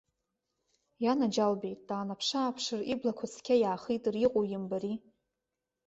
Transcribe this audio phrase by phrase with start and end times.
[1.05, 4.95] Ианаџьалбеит, даанаԥшы-ааԥшыр, иблақәа цқьа иаахитыр, иҟоу имбари.